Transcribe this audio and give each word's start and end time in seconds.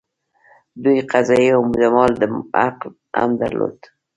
دوی 0.83 0.97
قضايي 1.11 1.49
او 1.57 1.63
د 1.73 1.83
مال 1.95 2.11
حق 2.63 2.79
هم 3.21 3.31
درلود. 3.41 3.77